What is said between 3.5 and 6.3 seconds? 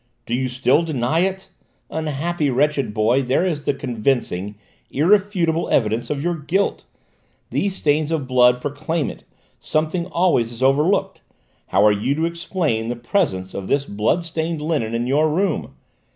the convincing, irrefutable evidence of